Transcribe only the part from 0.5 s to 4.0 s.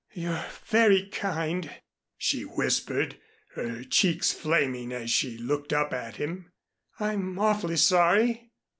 very kind," she whispered, her